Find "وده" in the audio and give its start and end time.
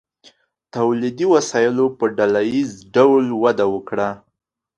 3.43-3.65